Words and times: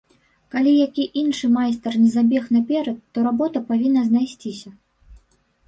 Калі 0.53 0.71
які 0.77 1.03
іншы 1.21 1.45
майстар 1.57 1.93
не 2.05 2.09
забег 2.17 2.49
наперад, 2.57 2.97
то 3.13 3.17
работа 3.29 3.65
павінна 3.71 4.01
знайсціся. 4.09 4.69